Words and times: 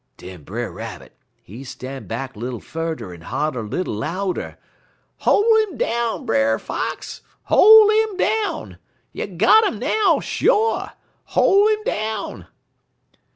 "Den 0.17 0.41
Brer 0.43 0.71
Rabbit, 0.71 1.15
he 1.43 1.63
stan' 1.63 2.07
back 2.07 2.35
little 2.35 2.59
furder 2.59 3.13
en 3.13 3.21
holler 3.21 3.61
little 3.61 3.93
louder: 3.93 4.57
"'Hol' 5.17 5.45
'im 5.57 5.77
down, 5.77 6.25
Brer 6.25 6.57
Fox! 6.57 7.21
Hol' 7.43 7.87
'im 7.91 8.17
down! 8.17 8.79
You 9.13 9.27
got 9.27 9.63
'im 9.65 9.77
now, 9.77 10.19
sho'! 10.19 10.87
Hol' 11.25 11.67
'im 11.67 11.83
down!' 11.83 12.47